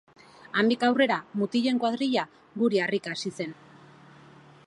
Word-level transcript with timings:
Handik 0.61 0.85
aurrera, 0.87 1.17
mutilen 1.41 1.81
kuadrilla 1.83 2.25
guri 2.63 2.83
harrika 2.87 3.13
hasi 3.17 3.35
zen. 3.41 3.57